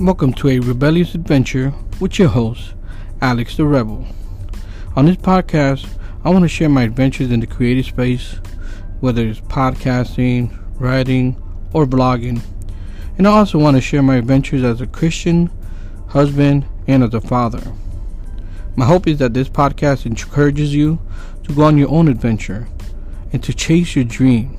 [0.00, 2.72] Welcome to a rebellious adventure with your host,
[3.20, 4.06] Alex the Rebel.
[4.96, 5.86] On this podcast,
[6.24, 8.40] I want to share my adventures in the creative space,
[9.00, 11.36] whether it's podcasting, writing,
[11.74, 12.40] or blogging.
[13.18, 15.50] And I also want to share my adventures as a Christian,
[16.08, 17.60] husband, and as a father.
[18.76, 20.98] My hope is that this podcast encourages you
[21.42, 22.68] to go on your own adventure
[23.34, 24.56] and to chase your dream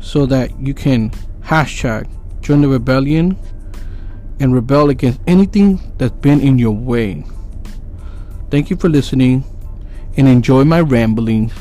[0.00, 1.10] so that you can
[1.42, 3.36] hashtag join the rebellion
[4.40, 7.24] and rebel against anything that's been in your way.
[8.50, 9.44] Thank you for listening
[10.16, 11.52] and enjoy my ramblings.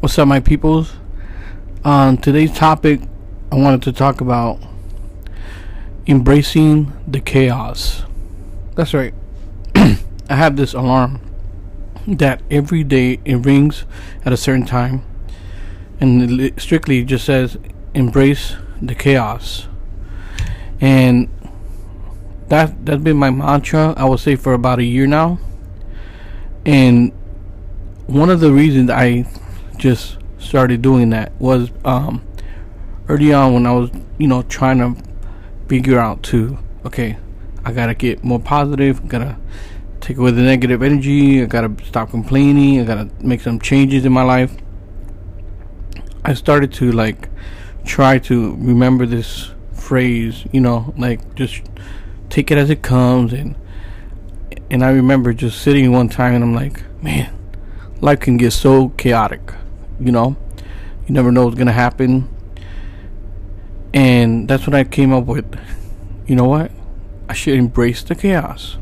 [0.00, 0.94] What's up, my peoples?
[1.84, 3.00] On today's topic,
[3.50, 4.58] I wanted to talk about
[6.06, 8.02] embracing the chaos.
[8.74, 9.14] That's right.
[9.74, 9.96] I
[10.28, 11.20] have this alarm
[12.06, 13.84] that every day it rings
[14.24, 15.04] at a certain time
[16.00, 17.56] and it strictly just says
[17.94, 19.68] embrace the chaos.
[20.80, 21.28] And
[22.48, 25.38] that that's been my mantra i would say for about a year now.
[26.64, 27.12] And
[28.06, 29.26] one of the reasons i
[29.76, 32.24] just started doing that was um
[33.08, 35.02] early on when i was you know trying to
[35.68, 37.18] figure out to okay
[37.64, 39.36] i gotta get more positive gotta
[40.00, 44.12] take away the negative energy i gotta stop complaining i gotta make some changes in
[44.12, 44.56] my life
[46.26, 47.28] I started to like
[47.84, 51.62] try to remember this phrase, you know, like just
[52.30, 53.54] take it as it comes and
[54.68, 57.32] and I remember just sitting one time and I'm like, man,
[58.00, 59.52] life can get so chaotic,
[60.00, 60.36] you know?
[61.06, 62.28] You never know what's going to happen.
[63.94, 65.56] And that's what I came up with.
[66.26, 66.72] You know what?
[67.28, 68.78] I should embrace the chaos.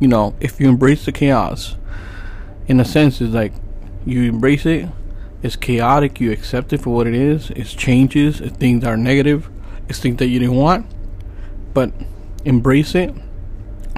[0.00, 1.76] You know, if you embrace the chaos,
[2.66, 3.52] in a sense, it's like
[4.06, 4.88] you embrace it
[5.46, 6.20] it's chaotic.
[6.20, 7.50] You accept it for what it is.
[7.50, 8.40] It's changes.
[8.40, 9.48] It's things are negative.
[9.88, 10.86] It's things that you didn't want.
[11.72, 11.92] But
[12.44, 13.14] embrace it.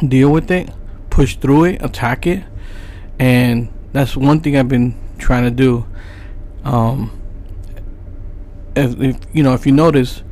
[0.07, 0.71] Deal with it.
[1.09, 1.83] Push through it.
[1.83, 2.45] Attack it.
[3.19, 5.87] And that's one thing I've been trying to do.
[6.65, 7.19] Um,
[8.77, 10.23] if, if you know, if you notice,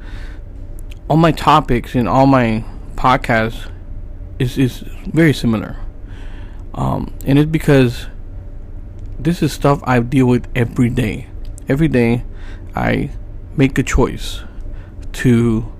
[1.09, 2.63] all my topics and all my
[2.95, 3.71] podcasts
[4.39, 5.77] is is very similar.
[6.75, 8.07] Um, and it's because
[9.19, 11.29] this is stuff I deal with every day.
[11.69, 12.25] Every day,
[12.75, 13.11] I
[13.57, 14.43] make a choice
[15.15, 15.73] to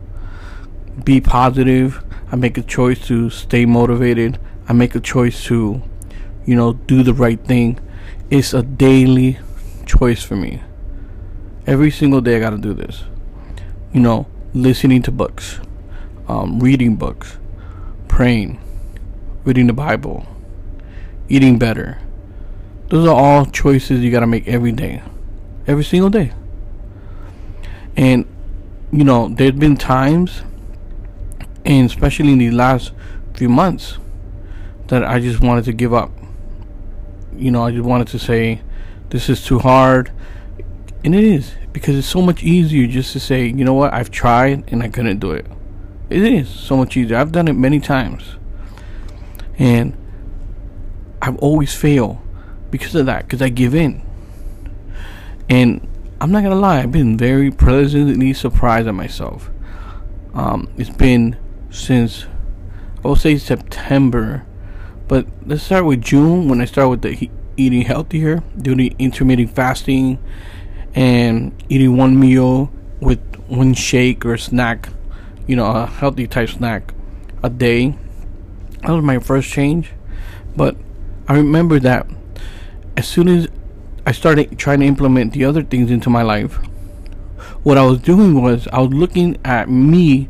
[1.05, 2.03] be positive.
[2.33, 4.39] I make a choice to stay motivated.
[4.69, 5.83] I make a choice to,
[6.45, 7.79] you know, do the right thing.
[8.31, 9.39] It's a daily
[9.85, 10.63] choice for me.
[11.67, 13.05] Every single day, I got to do this.
[13.93, 15.61] You know, listening to books,
[16.27, 17.39] um, reading books,
[18.09, 18.59] praying,
[19.45, 20.27] reading the Bible,
[21.29, 22.01] eating better
[22.89, 25.03] those are all choices you gotta make every day,
[25.67, 26.33] every single day.
[27.97, 28.27] And
[28.93, 30.43] you know, there's been times,
[31.65, 32.93] and especially in the last
[33.35, 33.99] few months,
[34.87, 36.13] that I just wanted to give up.
[37.35, 38.63] You know, I just wanted to say,
[39.11, 40.13] this is too hard.
[41.05, 44.11] And it is, because it's so much easier just to say, you know what, I've
[44.11, 45.47] tried and I couldn't do it.
[46.09, 47.17] It is so much easier.
[47.17, 48.37] I've done it many times.
[49.59, 49.97] And
[51.21, 52.19] I've always failed
[52.71, 54.03] because of that, because I give in.
[55.49, 55.87] And
[56.21, 59.51] I'm not gonna lie, I've been very pleasantly surprised at myself.
[60.35, 61.37] Um, it's been
[61.71, 62.27] since
[63.05, 64.45] I will say September,
[65.09, 69.55] but let's start with June when I start with the he- eating healthier, doing intermittent
[69.55, 70.19] fasting,
[70.95, 74.89] and eating one meal with one shake or snack,
[75.47, 76.93] you know, a healthy type snack
[77.43, 77.97] a day.
[78.83, 79.93] That was my first change,
[80.57, 80.77] but
[81.29, 82.07] I remember that
[82.97, 83.49] as soon as
[84.07, 86.55] I started trying to implement the other things into my life,
[87.63, 90.29] what I was doing was I was looking at me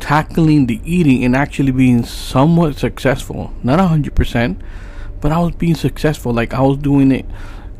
[0.00, 3.52] tackling the eating and actually being somewhat successful.
[3.62, 4.60] Not a hundred percent,
[5.20, 6.32] but I was being successful.
[6.32, 7.26] Like I was doing it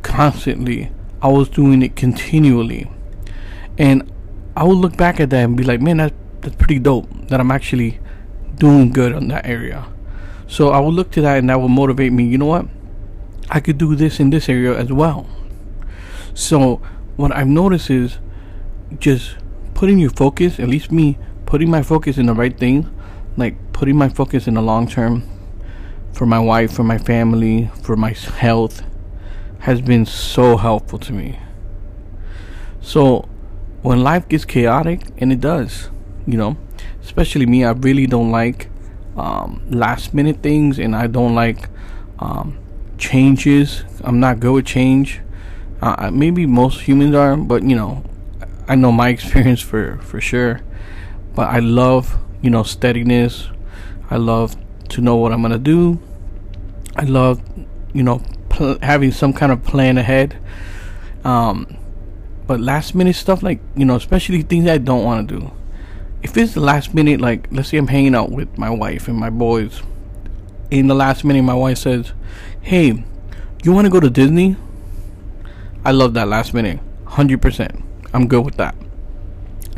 [0.03, 0.91] constantly.
[1.21, 2.91] I was doing it continually.
[3.77, 4.11] And
[4.57, 6.15] I would look back at that and be like, man, that's
[6.45, 7.99] that's pretty dope that I'm actually
[8.57, 9.87] doing good on that area.
[10.47, 12.67] So I would look to that and that would motivate me, you know what?
[13.51, 15.27] I could do this in this area as well.
[16.35, 16.77] So
[17.17, 18.19] what I've noticed is
[18.99, 19.37] just
[19.75, 22.91] putting your focus, at least me, putting my focus in the right thing,
[23.37, 25.29] like putting my focus in the long term
[26.13, 28.83] for my wife, for my family, for my health
[29.61, 31.39] has been so helpful to me.
[32.81, 33.29] So
[33.83, 35.91] when life gets chaotic, and it does,
[36.27, 36.57] you know,
[37.03, 38.69] especially me, I really don't like
[39.17, 41.69] um, last minute things, and I don't like
[42.19, 42.59] um,
[42.99, 43.85] changes.
[44.03, 45.21] I'm not good with change.
[45.81, 48.03] Uh, maybe most humans are, but you know,
[48.69, 50.61] I know my experience for for sure.
[51.35, 53.49] But I love you know steadiness.
[54.11, 54.57] I love
[54.91, 56.01] to know what I'm gonna do.
[56.97, 57.43] I love
[57.93, 60.39] you know pl- having some kind of plan ahead.
[61.25, 61.77] Um,
[62.47, 65.53] but last minute stuff like you know, especially things I don't want to do.
[66.23, 69.17] If it's the last minute, like let's say I'm hanging out with my wife and
[69.17, 69.83] my boys,
[70.79, 72.13] in the last minute, my wife says,
[72.61, 73.05] "Hey,
[73.63, 74.57] you want to go to Disney?"
[75.85, 77.83] I love that last minute, hundred percent.
[78.13, 78.75] I'm good with that.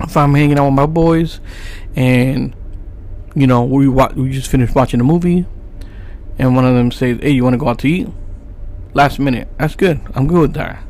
[0.00, 1.40] If I'm hanging out with my boys,
[1.94, 2.54] and
[3.34, 5.46] you know we wa- we just finished watching a movie,
[6.38, 8.08] and one of them says, "Hey, you want to go out to eat?"
[8.94, 10.00] Last minute, that's good.
[10.14, 10.82] I'm good with that.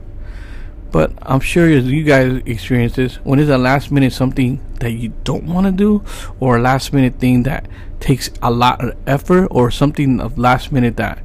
[0.91, 5.13] But I'm sure you guys experience this, when it's a last minute something that you
[5.25, 6.05] don't want to do,
[6.41, 7.67] or a last minute thing that
[8.01, 11.19] takes a lot of effort, or something of last minute that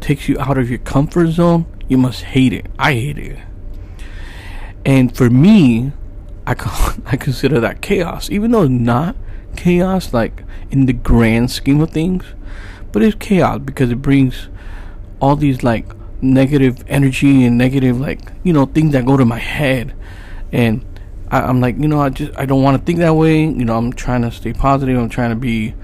[0.00, 2.66] takes you out of your comfort zone, you must hate it.
[2.78, 3.38] I hate it.
[4.84, 5.92] And for me,
[6.46, 6.54] I
[7.06, 9.16] I consider that chaos, even though it's not
[9.56, 12.24] chaos like in the grand scheme of things,
[12.92, 14.48] but it's chaos because it brings
[15.20, 15.86] all these like
[16.32, 19.94] negative energy and negative like you know things that go to my head.
[20.52, 20.84] And
[21.28, 23.40] I, am like you know I just I don't want to think that way.
[23.40, 24.98] You know I'm trying to stay positive.
[24.98, 25.74] I'm trying to be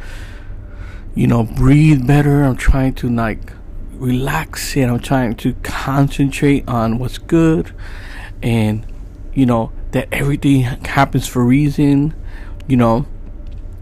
[1.14, 2.42] you know breathe better.
[2.42, 3.52] I'm trying to like
[3.92, 7.74] relax it I'm trying to concentrate on what's good.
[8.42, 8.86] And
[9.34, 12.14] you know that everything happens for a reason
[12.66, 13.06] you know.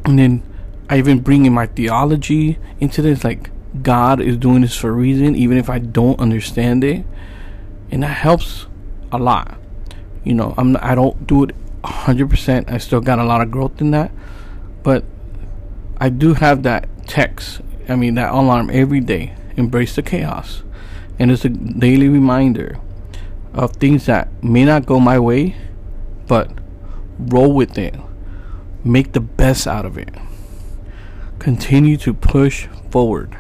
[0.05, 0.43] And then
[0.89, 3.51] I even bring in my theology into this like
[3.83, 7.05] God is doing this for a reason, even if I don't understand it,
[7.91, 8.67] and that helps
[9.13, 9.59] a lot.
[10.25, 12.71] You know, I'm I don't do it 100%.
[12.71, 14.11] I still got a lot of growth in that,
[14.83, 15.05] but
[15.99, 17.61] I do have that text.
[17.89, 19.35] I mean, that alarm every day.
[19.57, 20.63] Embrace the chaos,
[21.19, 22.79] and it's a daily reminder
[23.53, 25.57] of things that may not go my way,
[26.27, 26.51] but
[27.19, 27.95] roll with it.
[28.85, 30.09] Make the best out of it.
[31.39, 33.37] Continue to push forward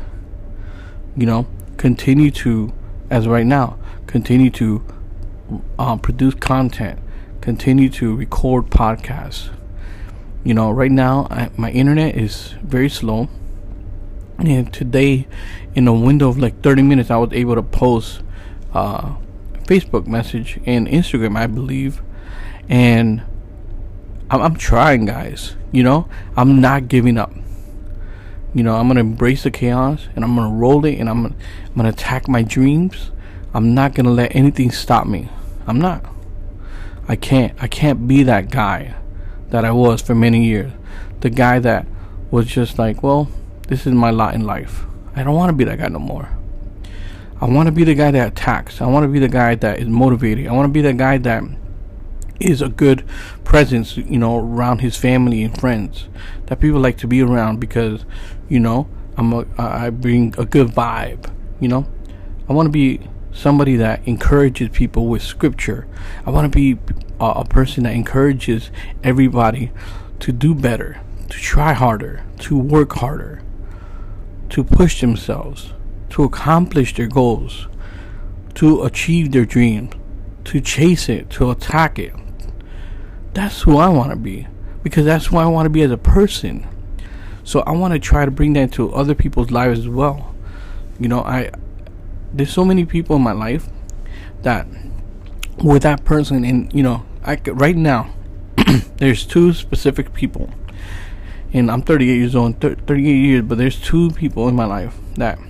[1.16, 1.46] you know,
[1.76, 2.72] continue to,
[3.10, 4.84] as right now, continue to
[5.78, 6.98] um, produce content,
[7.40, 9.50] continue to record podcasts.
[10.44, 13.28] You know, right now I, my internet is very slow,
[14.38, 15.26] and today,
[15.74, 18.22] in a window of like 30 minutes, I was able to post
[18.72, 19.16] uh,
[19.64, 22.02] Facebook message and Instagram, I believe,
[22.68, 23.22] and
[24.30, 25.56] I'm, I'm trying, guys.
[25.72, 27.32] You know, I'm not giving up.
[28.55, 31.35] You know, I'm gonna embrace the chaos and I'm gonna roll it and I'm gonna,
[31.67, 33.11] I'm gonna attack my dreams.
[33.55, 35.29] I'm not gonna let anything stop me.
[35.67, 36.05] I'm not.
[37.08, 37.52] I can't.
[37.62, 38.94] I can't be that guy
[39.50, 40.73] that I was for many years.
[41.20, 41.87] The guy that
[42.31, 43.29] was just like, well,
[43.69, 44.85] this is my lot in life.
[45.14, 46.29] I don't want to be that guy no more.
[47.41, 48.81] I want to be the guy that attacks.
[48.81, 50.46] I want to be the guy that is motivated.
[50.46, 51.43] I want to be the guy that
[52.38, 53.05] is a good
[53.44, 56.08] presence, you know, around his family and friends
[56.46, 58.05] that people like to be around because,
[58.50, 58.87] you know,
[59.17, 61.87] I'm a, I bring a good vibe, you know.
[62.49, 63.00] I want to be
[63.32, 65.87] somebody that encourages people with scripture.
[66.26, 66.79] I want to be
[67.19, 68.70] a, a person that encourages
[69.02, 69.73] everybody
[70.19, 71.00] to do better,
[71.31, 73.43] to try harder, to work harder,
[74.50, 75.73] to push themselves,
[76.11, 77.69] to accomplish their goals,
[78.56, 79.94] to achieve their dreams,
[80.44, 82.13] to chase it, to attack it,
[83.32, 84.46] that's who I want to be
[84.82, 86.67] because that's who I want to be as a person.
[87.50, 90.32] So I want to try to bring that to other people's lives as well.
[91.00, 91.50] You know, I
[92.32, 93.66] there's so many people in my life
[94.42, 94.69] that
[95.58, 98.14] with that person and you know, I could, right now
[98.98, 100.48] there's two specific people.
[101.52, 105.40] And I'm 38 years old, 38 years, but there's two people in my life that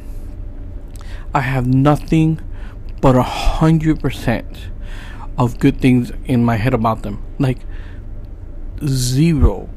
[1.34, 2.40] I have nothing
[3.02, 4.70] but a hundred percent
[5.36, 7.22] of good things in my head about them.
[7.38, 7.58] Like
[8.86, 9.68] zero,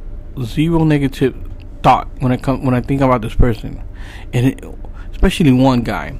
[0.41, 1.49] zero negative
[1.83, 3.83] thought when I come when I think about this person,
[4.31, 4.63] and it,
[5.11, 6.17] especially one guy.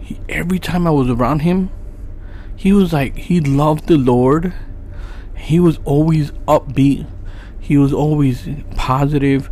[0.00, 1.70] He, every time I was around him,
[2.56, 4.54] he was like he loved the Lord.
[5.36, 7.06] He was always upbeat.
[7.60, 9.50] He was always positive.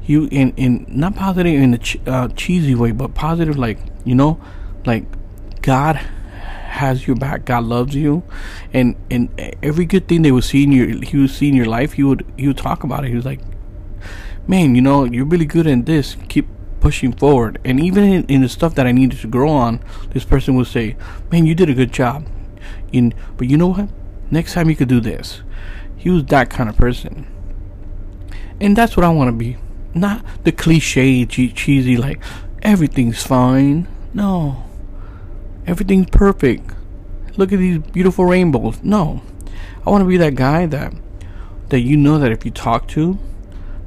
[0.00, 4.14] He in in not positive in a ch- uh, cheesy way, but positive like you
[4.14, 4.40] know,
[4.84, 5.04] like
[5.62, 7.44] God has your back.
[7.44, 8.22] God loves you,
[8.72, 9.28] and and
[9.62, 12.02] every good thing they would see in your he would see in your life, he
[12.02, 13.08] would he would talk about it.
[13.08, 13.40] He was like,
[14.46, 16.16] "Man, you know, you're really good in this.
[16.28, 16.46] Keep
[16.80, 19.80] pushing forward." And even in, in the stuff that I needed to grow on,
[20.12, 20.96] this person would say,
[21.30, 22.26] "Man, you did a good job."
[22.92, 23.88] In but you know what?
[24.30, 25.42] Next time you could do this.
[25.96, 27.26] He was that kind of person,
[28.60, 29.56] and that's what I want to be.
[29.94, 32.20] Not the cliche, cheesy like
[32.62, 33.88] everything's fine.
[34.12, 34.64] No,
[35.66, 36.70] everything's perfect.
[37.36, 38.82] look at these beautiful rainbows.
[38.82, 39.22] No,
[39.86, 40.92] I want to be that guy that
[41.68, 43.18] that you know that if you talk to,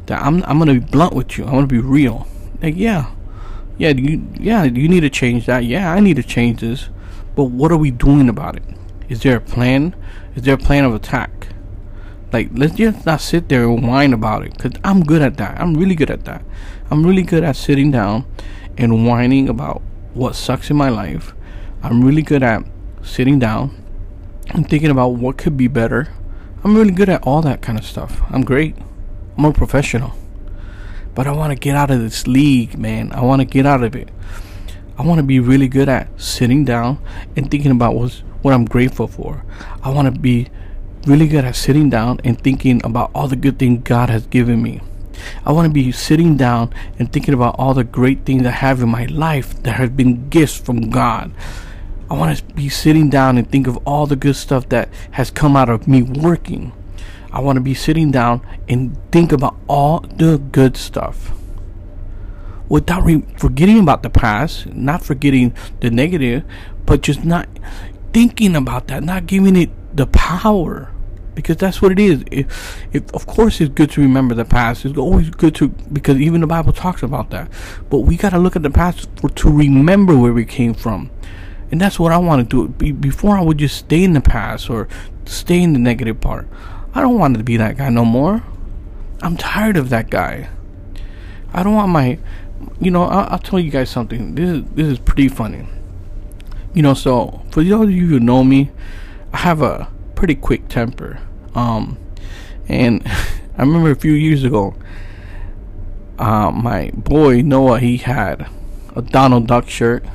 [0.10, 1.46] that I'm I'm gonna be blunt with you.
[1.46, 2.28] I'm gonna be real.
[2.62, 3.12] Like yeah,
[3.78, 5.64] yeah, you yeah you need to change that.
[5.64, 6.90] Yeah, I need to change this.
[7.36, 8.64] But what are we doing about it?
[9.08, 9.96] Is there a plan?
[10.36, 11.48] Is there a plan of attack?
[12.34, 14.58] Like let's just not sit there and whine about it.
[14.58, 15.60] Cause I'm good at that.
[15.60, 16.44] I'm really good at that.
[16.92, 18.26] I'm really good at sitting down
[18.78, 19.82] and whining about
[20.14, 21.34] what sucks in my life.
[21.82, 22.64] I'm really good at
[23.04, 23.76] sitting down
[24.50, 26.10] and thinking about what could be better.
[26.64, 28.22] I'm really good at all that kind of stuff.
[28.30, 28.76] I'm great.
[29.40, 30.12] I'm a professional.
[31.16, 33.14] But I want to get out of this league, man.
[33.14, 34.10] I want to get out of it.
[34.98, 37.02] I want to be really good at sitting down
[37.38, 39.46] and thinking about what's, what I'm grateful for.
[39.82, 40.50] I want to be
[41.08, 44.62] really good at sitting down and thinking about all the good things God has given
[44.62, 44.82] me.
[45.46, 48.82] I want to be sitting down and thinking about all the great things I have
[48.82, 51.32] in my life that have been gifts from God.
[52.12, 55.32] I want to be sitting down and think of all the good stuff that has
[55.32, 56.74] come out of me working.
[57.32, 61.32] I want to be sitting down and think about all the good stuff
[62.68, 66.44] without re- forgetting about the past, not forgetting the negative,
[66.86, 67.48] but just not
[68.14, 70.92] thinking about that, not giving it the power
[71.36, 72.24] because that's what it is.
[72.32, 74.86] If, of course it's good to remember the past.
[74.86, 77.50] It's always good to because even the Bible talks about that.
[77.90, 81.10] But we got to look at the past for, to remember where we came from,
[81.72, 82.74] and that's what I want to do.
[82.74, 84.88] Be, before I would just stay in the past or
[85.26, 86.48] stay in the negative part.
[86.94, 88.44] I don't want to be that guy no more.
[89.22, 90.50] I'm tired of that guy.
[91.54, 92.20] I don't want my,
[92.80, 93.04] you know.
[93.04, 94.36] I'll, I'll tell you guys something.
[94.36, 95.68] This is this is pretty funny.
[96.74, 98.72] You know, so for those of you who know me,
[99.34, 101.20] I have a pretty quick temper.
[101.56, 101.98] Um,
[102.68, 103.02] and
[103.58, 104.76] I remember a few years ago,
[106.18, 108.48] uh, my boy Noah he had
[108.96, 110.06] a Donald Duck shirt,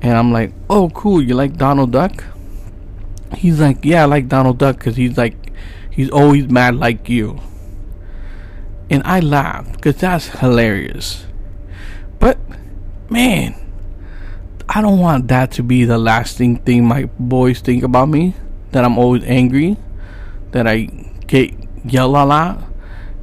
[0.00, 1.22] and I'm like, "Oh, cool!
[1.22, 2.24] You like Donald Duck?"
[3.36, 5.36] He's like, "Yeah, I like Donald Duck because he's like,
[5.92, 7.38] he's always mad like you."
[8.90, 11.24] And I laughed because that's hilarious.
[12.18, 12.38] But
[13.08, 13.54] man,
[14.68, 18.34] I don't want that to be the lasting thing my boys think about me.
[18.72, 19.76] That I'm always angry.
[20.52, 20.88] That I
[21.26, 22.62] get yell a lot.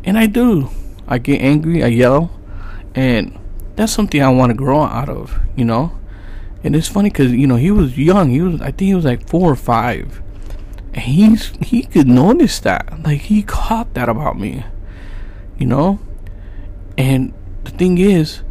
[0.03, 0.69] And I do.
[1.07, 2.31] I get angry, I yell.
[2.95, 3.38] And
[3.75, 5.91] that's something I want to grow out of, you know?
[6.63, 8.29] And it's funny because, you know, he was young.
[8.29, 10.21] He was, I think he was like four or five.
[11.00, 13.03] He's, he could notice that.
[13.03, 14.65] Like, he caught that about me,
[15.58, 16.00] you know?
[16.98, 18.41] And the thing is,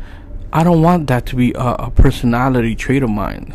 [0.52, 3.54] I don't want that to be a, a, personality trait of mine.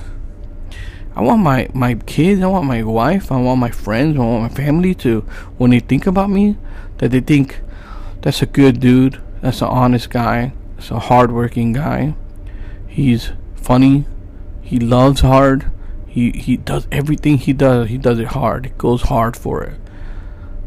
[1.16, 4.44] I want my, my kids, I want my wife, I want my friends, I want
[4.44, 5.22] my family to,
[5.58, 6.58] when they think about me,
[6.98, 7.62] that they think
[8.22, 12.16] that's a good dude, that's an honest guy, that's a hardworking guy.
[12.88, 14.06] He's funny,
[14.62, 15.72] he loves hard,
[16.14, 19.80] he, he does everything he does, he does it hard, he goes hard for it.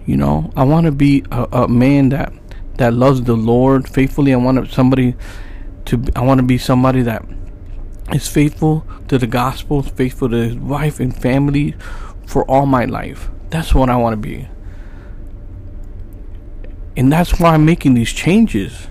[0.04, 2.32] You know, I want to be a, a man that
[2.78, 4.32] that loves the Lord faithfully.
[4.32, 5.14] I want to somebody
[5.84, 7.24] to I want to be somebody that
[8.12, 11.76] is faithful to the gospel, faithful to his wife and family
[12.26, 13.30] for all my life.
[13.50, 14.48] That's what I want to be.
[16.96, 18.88] And that's why I'm making these changes.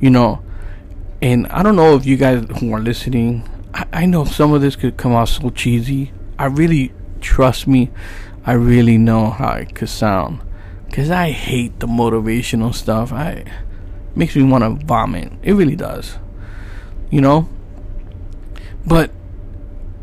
[0.00, 0.42] You know,
[1.22, 4.60] and I don't know if you guys who are listening, I, I know some of
[4.60, 6.12] this could come off so cheesy.
[6.38, 7.90] I really, trust me,
[8.44, 10.40] I really know how it could sound.
[10.86, 13.12] Because I hate the motivational stuff.
[13.12, 13.44] I
[14.14, 15.32] makes me want to vomit.
[15.42, 16.18] It really does.
[17.10, 17.48] You know?
[18.86, 19.10] But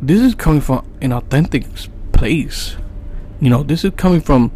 [0.02, 1.66] this is coming from an authentic
[2.12, 2.78] place.
[3.42, 4.52] You know, this is coming from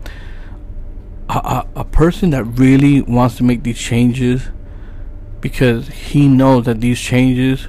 [1.30, 4.50] a, a, a person that really wants to make these changes
[5.42, 7.68] because he knows that these changes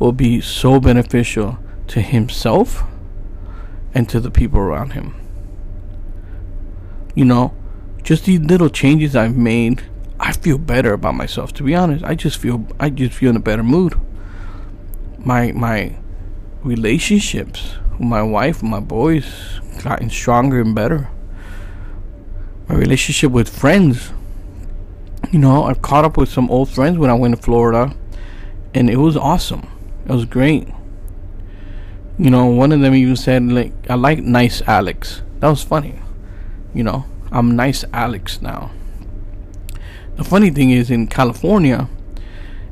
[0.00, 2.82] will be so beneficial to himself
[3.94, 5.14] and to the people around him.
[7.14, 7.54] You know,
[8.02, 9.84] just these little changes I've made
[10.20, 11.54] I feel better about myself.
[11.54, 13.98] To be honest, I just feel I just feel in a better mood.
[15.18, 15.96] My my
[16.62, 21.08] relationships with my wife, my boys, gotten stronger and better.
[22.68, 24.12] My relationship with friends.
[25.30, 27.94] You know, I've caught up with some old friends when I went to Florida,
[28.74, 29.66] and it was awesome.
[30.10, 30.66] It was great.
[32.18, 36.00] You know, one of them even said like, "I like nice Alex." That was funny.
[36.74, 38.72] You know, I'm nice Alex now.
[40.16, 41.88] The funny thing is, in California,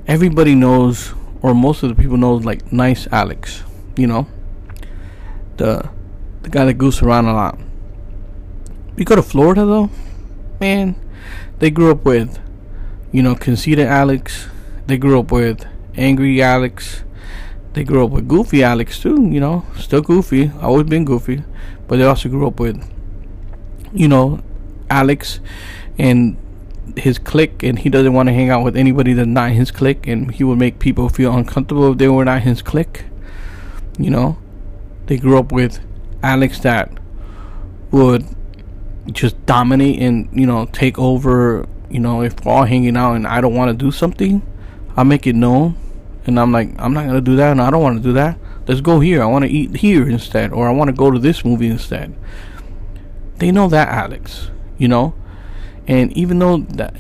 [0.09, 3.63] everybody knows, or most of the people knows, like Nice Alex.
[3.97, 4.27] You know,
[5.59, 5.89] the
[6.43, 7.57] the guy that goes around a lot.
[8.97, 9.91] You go to Florida though,
[10.59, 10.97] man.
[11.61, 12.41] They grew up with,
[13.13, 14.49] you know, conceited Alex.
[14.89, 15.65] They grew up with
[15.97, 17.05] angry Alex.
[17.79, 21.45] They grew up with goofy Alex too, you know, still goofy, always been goofy,
[21.87, 22.77] but they also grew up with,
[23.93, 24.41] you know,
[24.91, 25.39] Alex
[25.97, 26.37] and
[26.97, 30.09] his clique, and he doesn't want to hang out with anybody that's not his clique,
[30.09, 33.05] and he would make people feel uncomfortable if they were not his clique.
[33.97, 34.39] You know,
[35.07, 35.79] they grew up with
[36.21, 36.91] Alex that
[37.93, 38.27] would
[39.13, 41.65] just dominate and you know take over.
[41.89, 44.43] You know, if we're all hanging out and I don't want to do something,
[44.97, 45.77] I'll make it known,
[46.29, 48.39] and I'm like, I'm not gonna do that, and I don't want to do that.
[48.67, 49.23] Let's go here.
[49.23, 52.15] I want to eat here instead, or I want to go to this movie instead.
[53.39, 55.15] They know that Alex, you know,
[55.87, 56.95] and even though that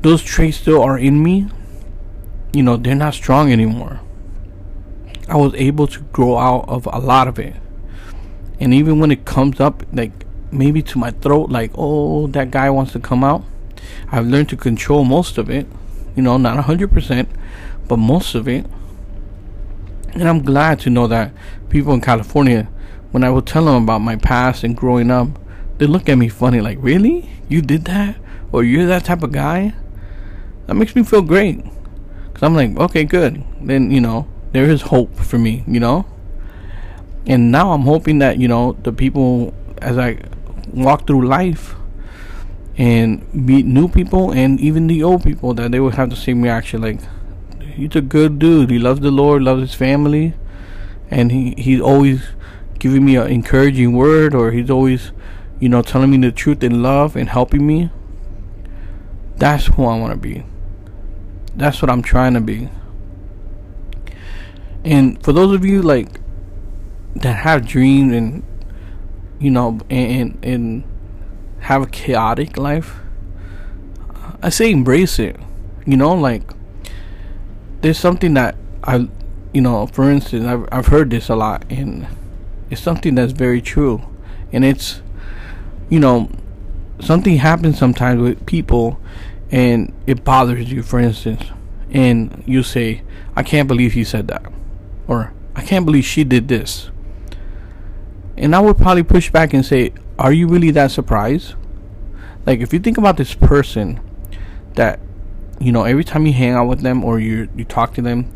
[0.00, 1.48] those traits still are in me,
[2.54, 4.00] you know, they're not strong anymore.
[5.28, 7.54] I was able to grow out of a lot of it.
[8.58, 10.12] And even when it comes up, like
[10.50, 13.44] maybe to my throat, like, oh, that guy wants to come out,
[14.10, 15.66] I've learned to control most of it.
[16.16, 17.28] You know, not 100%,
[17.90, 18.64] but most of it.
[20.14, 21.32] And I'm glad to know that
[21.70, 22.68] people in California,
[23.10, 25.26] when I would tell them about my past and growing up,
[25.78, 27.28] they look at me funny, like, really?
[27.48, 28.14] You did that?
[28.52, 29.74] Or you're that type of guy?
[30.66, 31.64] That makes me feel great.
[31.64, 33.42] Because I'm like, okay, good.
[33.60, 36.06] Then, you know, there is hope for me, you know?
[37.26, 40.18] And now I'm hoping that, you know, the people, as I
[40.72, 41.74] walk through life
[42.78, 46.40] and meet new people and even the old people, that they will have the same
[46.40, 46.82] reaction.
[46.82, 47.00] Like,
[47.70, 48.70] he's a good dude.
[48.70, 50.34] He loves the Lord, loves his family.
[51.10, 52.28] And he, he's always
[52.78, 55.12] giving me an encouraging word or he's always,
[55.58, 57.90] you know, telling me the truth in love and helping me.
[59.36, 60.44] That's who I want to be.
[61.54, 62.68] That's what I'm trying to be.
[64.84, 66.20] And for those of you like
[67.16, 68.42] that have dreams and
[69.38, 70.84] you know and and
[71.60, 72.96] have a chaotic life,
[74.42, 75.36] I say embrace it.
[75.86, 76.42] You know, like
[77.80, 79.08] there's something that I,
[79.52, 82.06] you know, for instance, I've I've heard this a lot, and
[82.70, 84.02] it's something that's very true,
[84.52, 85.02] and it's,
[85.88, 86.30] you know,
[87.00, 89.00] something happens sometimes with people,
[89.50, 90.82] and it bothers you.
[90.82, 91.42] For instance,
[91.90, 93.02] and you say,
[93.36, 94.44] "I can't believe he said that."
[95.10, 96.88] or I can't believe she did this.
[98.36, 101.54] And I would probably push back and say, Are you really that surprised?
[102.46, 104.00] Like, if you think about this person
[104.74, 105.00] that,
[105.60, 108.34] you know, every time you hang out with them or you, you talk to them,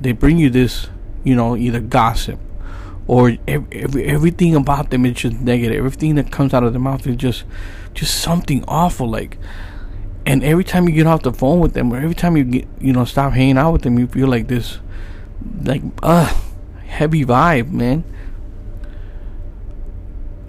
[0.00, 0.88] they bring you this,
[1.22, 2.38] you know, either gossip
[3.06, 5.78] or every, everything about them is just negative.
[5.78, 7.44] Everything that comes out of their mouth is just,
[7.94, 9.08] just something awful.
[9.08, 9.38] Like,
[10.26, 12.68] and every time you get off the phone with them or every time you get,
[12.80, 14.78] you know, stop hanging out with them, you feel like this
[15.62, 16.34] like uh
[16.86, 18.04] heavy vibe, man.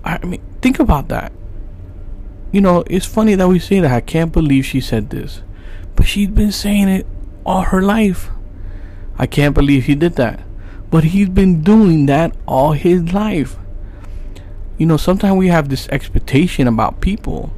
[0.03, 1.31] I mean, think about that.
[2.51, 3.91] You know, it's funny that we say that.
[3.91, 5.41] I can't believe she said this,
[5.95, 7.08] but she's been saying it
[7.45, 8.29] all her life.
[9.17, 10.41] I can't believe he did that,
[10.89, 13.58] but he's been doing that all his life.
[14.77, 17.53] You know, sometimes we have this expectation about people,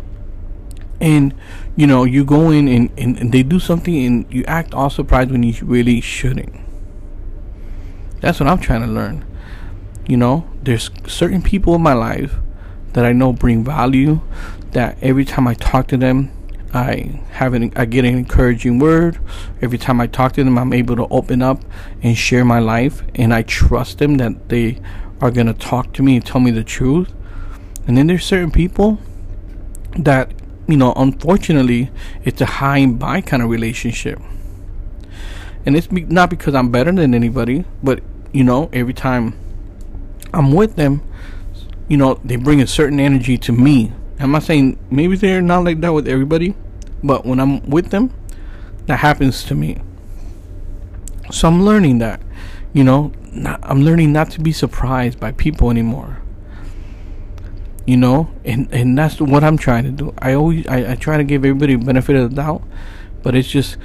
[1.01, 1.33] and
[1.75, 4.89] you know, you go in and, and, and they do something, and you act all
[4.89, 6.67] surprised when you really shouldn't
[8.19, 9.25] that's what I'm trying to learn.
[10.07, 12.35] You know, there's certain people in my life
[12.93, 14.21] that I know bring value.
[14.71, 16.31] That every time I talk to them,
[16.73, 19.19] I have an, I get an encouraging word.
[19.61, 21.63] Every time I talk to them, I'm able to open up
[22.03, 24.79] and share my life, and I trust them that they
[25.21, 27.13] are gonna talk to me and tell me the truth.
[27.87, 28.99] And then there's certain people
[29.97, 30.33] that
[30.67, 31.89] you know, unfortunately,
[32.25, 34.19] it's a hi and bye kind of relationship
[35.67, 38.01] and it's be- not because I'm better than anybody, but
[38.31, 39.37] you know, every time
[40.33, 41.01] I'm with them,
[41.89, 43.91] you know, they bring a certain energy to me.
[44.19, 46.55] I'm I saying maybe they're not like that with everybody,
[47.03, 48.13] but when I'm with them,
[48.87, 49.77] that happens to me.
[51.31, 52.21] So I'm learning that,
[52.73, 56.19] you know, not, I'm learning not to be surprised by people anymore.
[57.85, 60.13] You know, and and that's what I'm trying to do.
[60.17, 62.63] I always I, I try to give everybody benefit of the doubt,
[63.23, 63.77] but it's just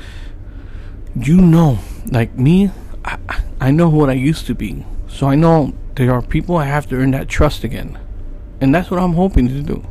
[1.14, 1.78] you know,
[2.10, 2.70] like me,
[3.04, 3.18] I,
[3.60, 4.84] I know what I used to be.
[5.08, 7.98] So I know there are people I have to earn that trust again.
[8.60, 9.86] And that's what I'm hoping to do.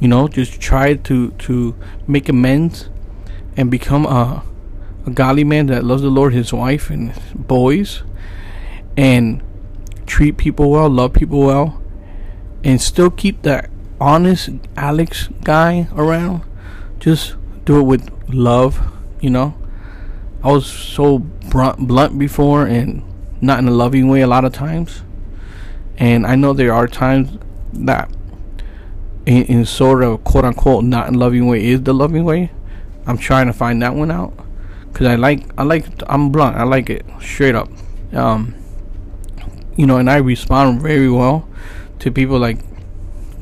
[0.00, 2.88] You know, just try to to make amends
[3.56, 4.42] and become a
[5.06, 8.02] a godly man that loves the Lord, his wife and his boys
[8.96, 9.42] and
[10.06, 11.80] treat people well, love people well,
[12.64, 16.42] and still keep that honest Alex guy around.
[16.98, 18.80] Just do it with love,
[19.20, 19.54] you know.
[20.42, 23.02] I was so blunt, blunt before and
[23.40, 25.02] not in a loving way a lot of times.
[25.96, 27.38] And I know there are times
[27.72, 28.10] that
[29.26, 32.50] in, in sort of quote unquote not in loving way is the loving way.
[33.06, 34.32] I'm trying to find that one out
[34.92, 36.56] because I like I like I'm blunt.
[36.56, 37.68] I like it straight up.
[38.12, 38.54] Um,
[39.76, 41.48] you know, and I respond very well
[42.00, 42.58] to people like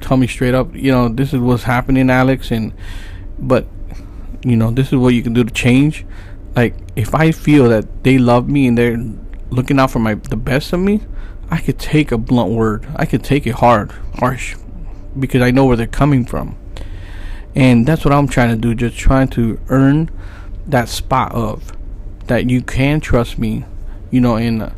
[0.00, 0.74] tell me straight up.
[0.74, 2.72] You know, this is what's happening, Alex, and
[3.38, 3.66] but
[4.44, 6.06] you know, this is what you can do to change.
[6.54, 9.02] Like if I feel that they love me and they're
[9.50, 11.00] looking out for my the best of me,
[11.50, 12.86] I could take a blunt word.
[12.96, 14.56] I could take it hard, harsh,
[15.18, 16.56] because I know where they're coming from.
[17.54, 20.10] And that's what I'm trying to do, just trying to earn
[20.66, 21.72] that spot of
[22.26, 23.64] that you can trust me,
[24.10, 24.70] you know, and uh,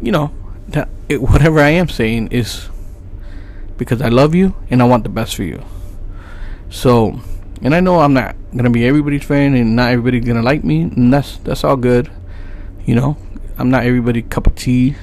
[0.00, 0.32] you know
[0.68, 2.68] that it, whatever I am saying is
[3.76, 5.62] because I love you and I want the best for you.
[6.70, 7.20] So,
[7.62, 10.82] and I know I'm not gonna be everybody's friend and not everybody's gonna like me,
[10.82, 12.10] and that's that's all good.
[12.84, 13.16] You know,
[13.58, 14.96] I'm not everybody's cup of tea.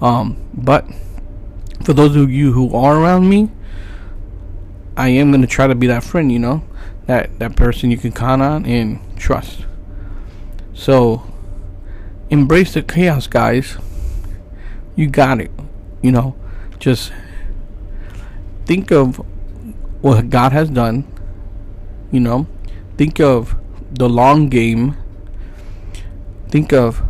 [0.00, 0.86] Um, but
[1.82, 3.50] for those of you who are around me,
[4.96, 6.62] I am gonna try to be that friend, you know,
[7.06, 9.64] that that person you can count on and trust.
[10.74, 11.22] So
[12.28, 13.76] embrace the chaos, guys.
[14.96, 15.50] You got it.
[16.02, 16.36] You know,
[16.78, 17.12] just
[18.66, 19.16] think of
[20.00, 21.04] what God has done.
[22.10, 22.46] You know,
[22.96, 23.56] think of
[23.92, 24.96] the long game.
[26.48, 27.02] Think of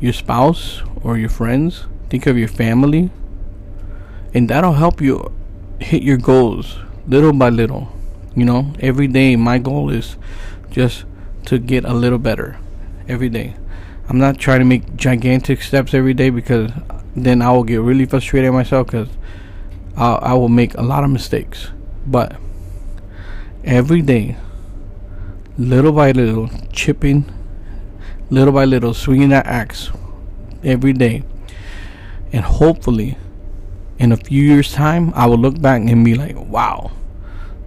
[0.00, 1.86] your spouse or your friends.
[2.08, 3.10] Think of your family.
[4.38, 5.32] And that'll help you
[5.80, 6.76] hit your goals
[7.08, 7.88] little by little.
[8.36, 10.16] You know, every day my goal is
[10.70, 11.04] just
[11.46, 12.56] to get a little better
[13.08, 13.56] every day.
[14.08, 16.70] I'm not trying to make gigantic steps every day because
[17.16, 19.08] then I will get really frustrated myself because
[19.96, 21.72] I will make a lot of mistakes.
[22.06, 22.36] But
[23.64, 24.36] every day,
[25.58, 27.24] little by little, chipping,
[28.30, 29.90] little by little, swinging that axe
[30.62, 31.24] every day,
[32.32, 33.18] and hopefully,
[33.98, 36.92] in a few years' time, I will look back and be like, "Wow,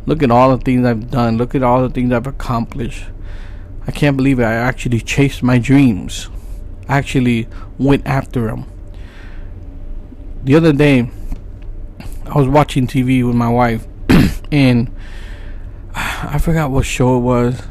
[0.06, 1.38] look at all the things I've done.
[1.38, 3.06] Look at all the things I've accomplished.
[3.88, 4.39] I can't believe.
[4.39, 6.30] I actually chased my dreams.
[6.88, 8.65] I actually went after them."
[10.44, 11.10] The other day,
[12.26, 13.86] I was watching TV with my wife,
[14.52, 14.89] and
[15.96, 17.62] I forgot what show it was.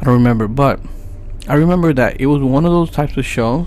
[0.00, 0.80] I don't remember, but
[1.48, 3.66] I remember that it was one of those types of shows.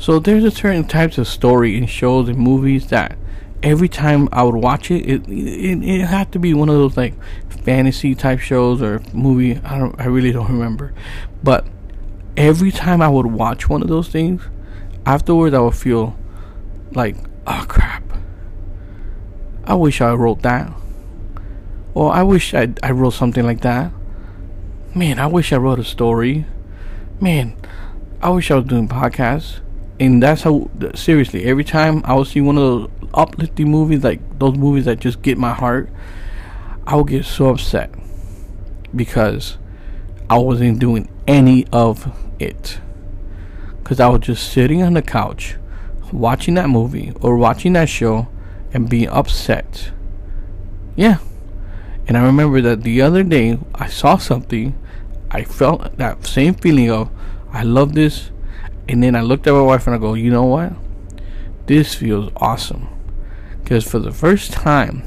[0.00, 3.18] So there's a certain types of story in shows and movies that
[3.62, 6.96] every time I would watch it, it it, it had to be one of those
[6.96, 7.12] like
[7.50, 9.58] fantasy type shows or movie.
[9.58, 10.94] I don't, I really don't remember,
[11.42, 11.66] but
[12.34, 14.40] every time I would watch one of those things,
[15.04, 16.16] afterwards I would feel
[16.92, 18.02] like, oh crap,
[19.64, 20.72] I wish I wrote that.
[21.92, 23.92] Or I wish I, I wrote something like that.
[24.94, 26.46] Man, I wish I wrote a story.
[27.20, 27.54] Man,
[28.22, 29.60] I wish I was doing podcasts.
[30.00, 34.38] And that's how, seriously, every time I would see one of those uplifting movies, like
[34.38, 35.90] those movies that just get my heart,
[36.86, 37.90] I would get so upset
[38.96, 39.58] because
[40.30, 42.10] I wasn't doing any of
[42.40, 42.80] it.
[43.82, 45.56] Because I was just sitting on the couch
[46.12, 48.26] watching that movie or watching that show
[48.72, 49.90] and being upset.
[50.96, 51.18] Yeah.
[52.06, 54.76] And I remember that the other day I saw something.
[55.30, 57.10] I felt that same feeling of
[57.52, 58.30] I love this.
[58.90, 60.72] And then I looked at my wife and I go, you know what?
[61.66, 62.88] This feels awesome.
[63.62, 65.04] Because for the first time,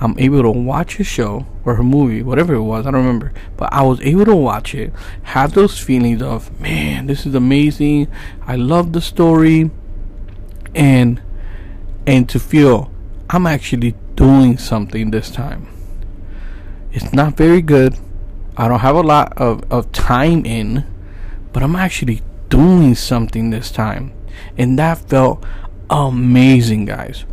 [0.00, 3.32] I'm able to watch a show or a movie, whatever it was, I don't remember.
[3.56, 8.08] But I was able to watch it, have those feelings of, man, this is amazing.
[8.44, 9.70] I love the story.
[10.74, 11.22] And
[12.04, 12.90] and to feel
[13.30, 15.68] I'm actually doing something this time.
[16.90, 17.96] It's not very good.
[18.56, 20.84] I don't have a lot of, of time in,
[21.52, 22.20] but I'm actually
[22.52, 24.12] doing something this time.
[24.58, 25.42] And that felt
[25.88, 27.24] amazing, guys.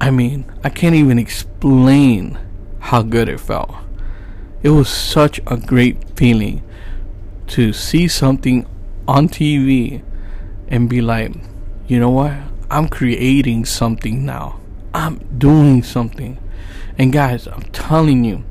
[0.00, 2.36] I mean, I can't even explain
[2.80, 3.72] how good it felt.
[4.64, 6.64] It was such a great feeling
[7.48, 8.66] to see something
[9.06, 10.02] on TV
[10.66, 11.32] and be like,
[11.86, 12.34] you know what?
[12.68, 14.58] I'm creating something now.
[14.92, 16.36] I'm doing something.
[16.98, 18.42] And guys, I'm telling you,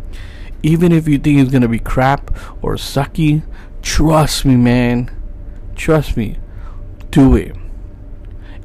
[0.62, 2.32] even if you think it's gonna be crap
[2.64, 3.44] or sucky,
[3.82, 5.10] trust me, man.
[5.84, 6.38] Trust me.
[7.12, 7.54] Do it.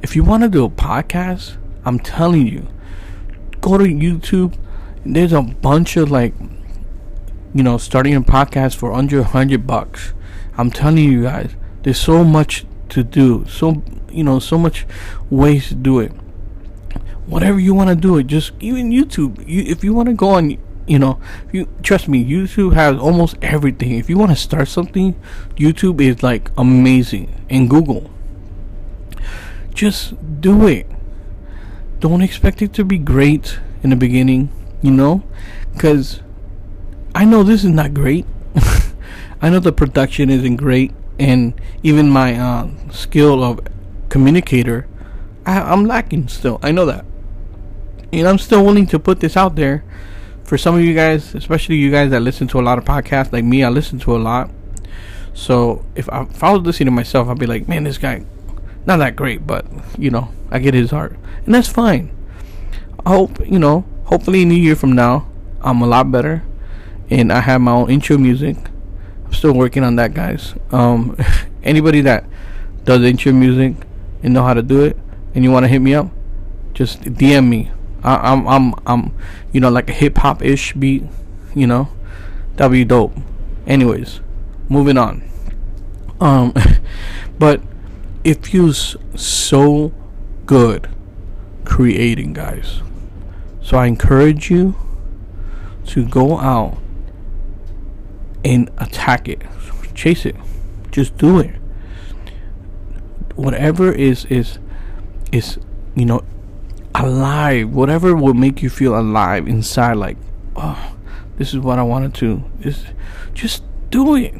[0.01, 2.65] If you want to do a podcast, I'm telling you,
[3.59, 4.57] go to YouTube.
[5.05, 6.33] There's a bunch of like,
[7.53, 10.13] you know, starting a podcast for under a hundred bucks.
[10.57, 13.45] I'm telling you guys, there's so much to do.
[13.49, 14.87] So you know, so much
[15.29, 16.13] ways to do it
[17.25, 20.29] whatever you want to do it just even youtube you, if you want to go
[20.29, 20.57] on
[20.89, 21.19] you know
[21.51, 23.91] you trust me youtube has almost everything.
[23.91, 25.15] If you want to start something
[25.55, 27.45] youtube is like amazing.
[27.49, 28.09] And google.
[29.73, 30.87] Just do it.
[31.99, 34.49] Don't expect it to be great in the beginning
[34.81, 35.23] you know?
[35.73, 36.21] Because
[37.15, 38.25] i know this is not great.
[39.41, 43.61] I know the production isn't great, and even my uh, skill of
[44.09, 44.85] communicator,
[45.45, 46.59] I, I'm lacking still.
[46.61, 47.05] I know that,
[48.11, 49.83] and I'm still willing to put this out there
[50.49, 53.31] for some of you guys, especially you guys that listen to a lot of podcasts
[53.31, 53.63] like me.
[53.63, 54.49] I listen to a lot.
[55.35, 58.25] So if I, if I was listening to myself, I'd be like, man, this guy,
[58.87, 59.67] not that great, but
[59.99, 62.09] you know, I get his heart, and that's fine.
[63.05, 63.85] I hope you know.
[64.05, 65.27] Hopefully, in a year from now,
[65.61, 66.41] I'm a lot better,
[67.11, 68.57] and I have my own intro music.
[69.25, 70.55] I'm still working on that, guys.
[70.71, 71.15] Um,
[71.63, 72.25] anybody that
[72.85, 73.75] does intro music
[74.23, 74.97] and know how to do it,
[75.35, 76.09] and you want to hit me up,
[76.73, 77.71] just DM me.
[78.03, 79.13] I, I'm I'm I'm
[79.51, 81.03] you know like a hip hop ish beat,
[81.55, 81.89] you know,
[82.55, 83.13] that'd be dope.
[83.67, 84.21] Anyways,
[84.69, 85.23] moving on.
[86.19, 86.53] Um,
[87.39, 87.61] but
[88.23, 89.93] it feels so
[90.45, 90.89] good
[91.65, 92.81] creating, guys.
[93.61, 94.75] So I encourage you
[95.87, 96.77] to go out
[98.43, 99.41] and attack it,
[99.93, 100.35] chase it,
[100.91, 101.55] just do it.
[103.35, 104.59] Whatever is is
[105.31, 105.59] is
[105.95, 106.23] you know
[106.95, 110.17] alive, whatever will make you feel alive inside, like
[110.55, 110.95] oh,
[111.37, 112.43] this is what I wanted to.
[112.59, 112.85] Just
[113.33, 114.35] just do it.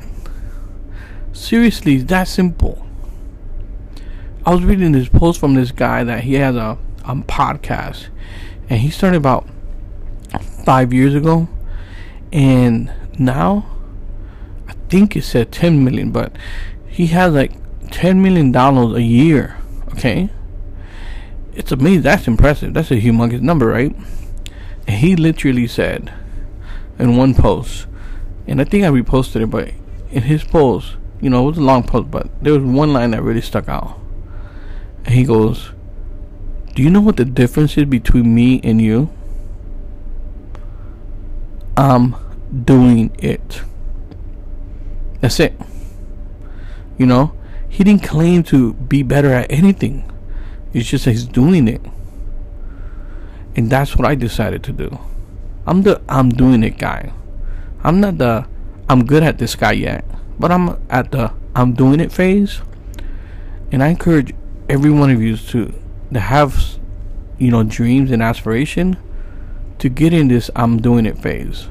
[1.34, 2.86] Seriously, it's that simple.
[4.46, 8.08] I was reading this post from this guy that he has a, a podcast,
[8.70, 9.48] and he started about
[10.66, 11.48] five years ago,
[12.32, 13.66] and now
[14.68, 16.36] I think it said 10 million, but
[16.88, 17.52] he has like
[17.92, 19.58] 10 million dollars a year.
[19.94, 20.30] Okay,
[21.60, 22.04] it's amazing.
[22.04, 22.74] That's impressive.
[22.74, 23.94] That's a humongous number, right?
[24.88, 26.14] And he literally said
[26.98, 27.86] in one post,
[28.48, 29.74] and I think I reposted it, but
[30.10, 33.12] in his post, you know, it was a long post, but there was one line
[33.12, 34.00] that really stuck out.
[35.04, 35.72] And he goes,
[36.76, 39.10] Do you know what the difference is between me and you?
[41.76, 42.16] I'm
[42.64, 43.64] doing it.
[45.20, 45.60] That's it.
[46.98, 47.34] You know,
[47.68, 50.10] he didn't claim to be better at anything.
[50.74, 51.82] It's just he's doing it.
[53.56, 55.00] And that's what I decided to do.
[55.66, 57.14] I'm the I'm doing it guy.
[57.84, 58.48] I'm not the
[58.88, 60.06] I'm good at this guy yet,
[60.40, 62.62] but I'm at the I'm doing it phase.
[63.72, 64.34] And I encourage
[64.68, 65.74] every one of you to
[66.14, 66.80] to have
[67.38, 68.98] you know dreams and aspiration
[69.80, 71.68] to get in this I'm doing it phase.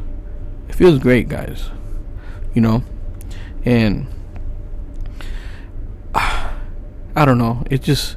[0.68, 1.70] It feels great, guys.
[2.54, 2.82] You know,
[3.64, 4.06] and
[6.14, 7.64] I don't know.
[7.70, 8.16] It just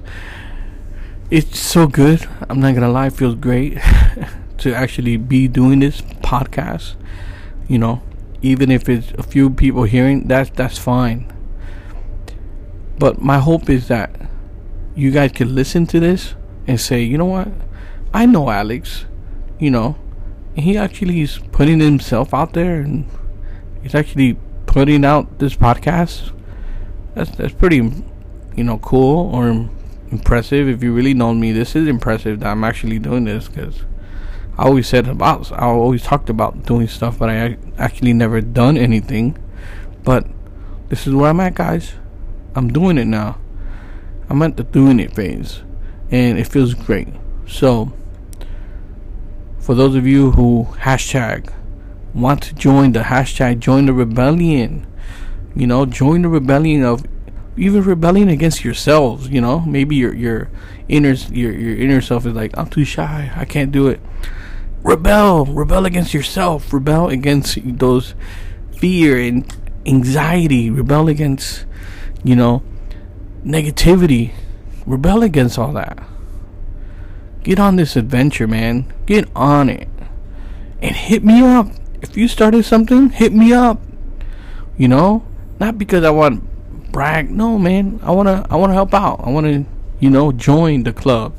[1.32, 2.28] it's so good.
[2.50, 3.78] I'm not gonna lie, it feels great
[4.58, 6.96] to actually be doing this podcast.
[7.70, 8.04] You know,
[8.42, 11.32] even if it's a few people hearing, that's that's fine.
[13.00, 14.30] But my hope is that
[14.94, 16.36] you guys can listen to this
[16.68, 17.48] and say, you know what,
[18.14, 19.06] I know Alex.
[19.58, 19.96] You know,
[20.54, 23.08] he actually is putting himself out there and
[23.82, 26.34] he's actually putting out this podcast.
[27.16, 27.78] That's that's pretty,
[28.56, 29.70] you know, cool or
[30.12, 30.68] impressive.
[30.68, 33.84] If you really know me, this is impressive that I'm actually doing this because
[34.58, 38.78] I always said about, I always talked about doing stuff, but I actually never done
[38.78, 39.38] anything.
[40.04, 40.28] But
[40.90, 41.94] this is where I'm at, guys.
[42.56, 43.40] I'm doing it now.
[44.30, 45.62] I'm at the doing it phase,
[46.10, 47.08] and it feels great.
[47.48, 47.92] So,
[49.60, 51.54] for those of you who hashtag
[52.14, 54.86] want to join the hashtag join the rebellion,
[55.56, 57.06] you know, join the rebellion of
[57.58, 59.60] even rebelling against yourselves you know?
[59.62, 60.50] Maybe your your
[60.88, 63.32] inner your your inner self is like i'm too shy.
[63.36, 64.00] I can't do it.
[64.84, 65.46] Rebel.
[65.46, 66.74] Rebel against yourself.
[66.74, 68.16] Rebel against those
[68.78, 69.46] fear and
[69.86, 70.70] anxiety.
[70.70, 71.66] Rebel against
[72.24, 72.64] you know
[73.46, 74.32] negativity.
[74.86, 76.04] Rebel against all that.
[77.44, 78.92] Get on this adventure man.
[79.06, 79.90] Get on it.
[80.82, 81.68] And hit me up.
[82.02, 83.80] If you started something hit me up.
[84.78, 85.24] You know?
[85.60, 86.44] Not because i want
[86.92, 87.32] brag.
[87.32, 88.00] No, man.
[88.04, 89.22] I wanna I wanna help out.
[89.24, 89.66] I wanna
[90.00, 91.34] you know join the club.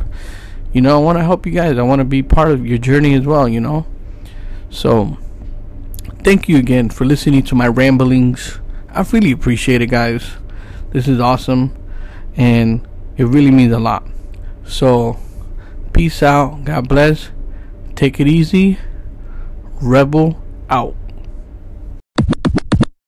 [0.73, 1.79] You know, I wanna help you guys.
[1.79, 3.49] I wanna be part of your journey as well.
[3.49, 3.87] You know,
[4.71, 5.19] so
[6.23, 8.59] thank you again for listening to my ramblings.
[8.91, 10.33] I really appreciate it, guys.
[10.91, 11.75] This is awesome,
[12.37, 12.87] and
[13.17, 14.07] it really means a lot.
[14.65, 15.19] So,
[15.93, 16.65] peace out.
[16.65, 17.31] God bless.
[17.95, 18.79] Take it easy.
[19.81, 20.95] Rebel out.